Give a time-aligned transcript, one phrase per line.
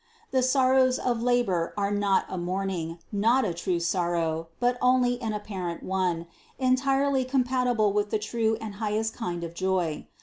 [0.31, 5.21] The sor rows of labor are not a mourning, not a true sorrow, but only
[5.21, 6.25] an apparent one,
[6.57, 10.07] entirely compatible with the true and the highest kind of joy.